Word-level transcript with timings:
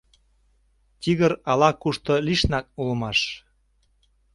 Тигр 1.01 1.31
ала-кушто 1.51 2.13
лишнак 2.25 2.65
улмаш. 2.81 3.19